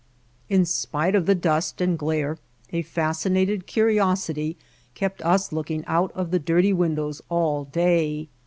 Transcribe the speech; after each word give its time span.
In 0.49 0.65
spite 0.65 1.13
of 1.13 1.27
the 1.27 1.35
dust 1.35 1.79
and 1.79 1.95
glare 1.95 2.39
a 2.71 2.81
fascinated 2.81 3.67
curi 3.67 3.97
osity 3.97 4.55
kept 4.95 5.21
us 5.23 5.51
looking 5.51 5.85
out 5.85 6.11
of 6.13 6.31
the 6.31 6.39
dirty 6.39 6.73
windows 6.73 7.21
all 7.29 7.65
day. 7.65 8.27